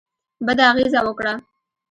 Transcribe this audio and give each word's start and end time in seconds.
بده 0.45 0.63
اغېزه 0.71 0.99
وکړه. 1.05 1.33